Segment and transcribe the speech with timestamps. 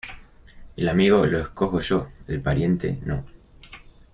[0.77, 3.23] El amigo, lo escojo yo, el pariente, no.